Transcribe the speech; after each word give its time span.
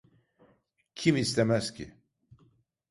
Kim 0.95 1.15
istemez 1.17 1.73
ki? 1.73 1.91